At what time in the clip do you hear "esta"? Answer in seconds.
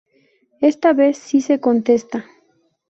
0.61-0.93